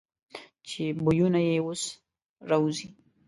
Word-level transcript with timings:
چې 0.67 0.83
بویونه 1.03 1.39
یې 1.47 1.55
اوس 1.63 1.81
را 2.49 2.57
وځي. 2.61 2.89